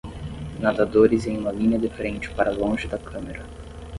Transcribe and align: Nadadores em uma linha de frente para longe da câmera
Nadadores 0.59 1.27
em 1.27 1.37
uma 1.37 1.51
linha 1.51 1.77
de 1.77 1.87
frente 1.87 2.31
para 2.31 2.49
longe 2.49 2.87
da 2.87 2.97
câmera 2.97 3.45